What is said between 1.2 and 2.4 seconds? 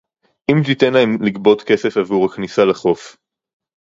לגבות כסף עבור